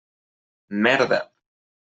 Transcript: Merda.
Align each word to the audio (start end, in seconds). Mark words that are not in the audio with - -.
Merda. 0.83 1.21